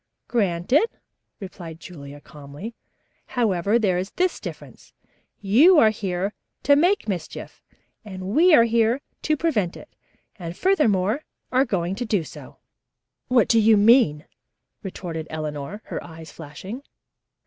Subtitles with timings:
[0.27, 0.87] "Granted,"
[1.39, 2.73] replied Julia calmly.
[3.27, 4.93] "However, there is this difference.
[5.41, 7.61] You are here to make mischief
[8.03, 9.95] and we are here to prevent it,
[10.37, 12.57] and, furthermore, are going to do so."
[13.27, 14.25] "What do you mean?"
[14.81, 16.81] retorted Eleanor, her eyes flashing.